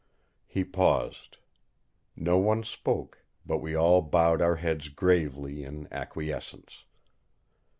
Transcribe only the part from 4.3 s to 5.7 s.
our heads gravely